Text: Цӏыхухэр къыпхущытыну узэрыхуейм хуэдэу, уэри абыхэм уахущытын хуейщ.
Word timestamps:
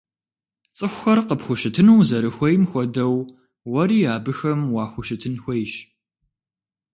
Цӏыхухэр 0.77 1.19
къыпхущытыну 1.27 1.95
узэрыхуейм 1.99 2.63
хуэдэу, 2.69 3.15
уэри 3.71 3.99
абыхэм 4.15 4.59
уахущытын 4.75 5.35
хуейщ. 5.43 5.73